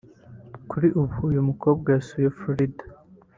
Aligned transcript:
Kuri 0.69 0.87
ubu 0.99 1.15
uyu 1.29 1.41
mukobwa 1.49 1.87
yasubiye 1.95 2.29
Florida 2.37 2.83